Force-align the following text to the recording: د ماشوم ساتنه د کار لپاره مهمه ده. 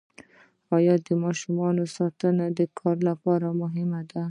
د 1.05 1.07
ماشوم 1.23 1.57
ساتنه 1.97 2.45
د 2.57 2.59
کار 2.79 2.97
لپاره 3.09 3.47
مهمه 3.61 4.01
ده. 4.09 4.19